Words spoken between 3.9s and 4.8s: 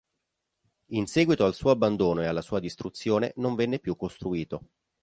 costruito.